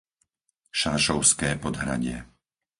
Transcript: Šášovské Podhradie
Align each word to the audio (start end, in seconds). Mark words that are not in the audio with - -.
Šášovské 0.79 1.49
Podhradie 1.63 2.17